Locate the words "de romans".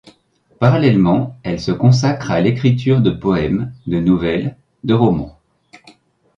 4.83-5.37